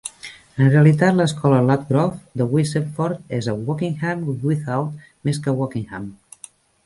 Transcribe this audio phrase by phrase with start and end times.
[0.63, 6.09] En realitat, l'escola Ludgrove de Wixenford és a Wokingham Without, més que a Wokingham.